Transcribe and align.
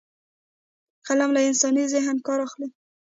قلم 1.05 1.29
له 1.35 1.41
انساني 1.49 1.83
ذهنه 1.93 2.21
کار 2.27 2.39
اخلي 2.47 2.67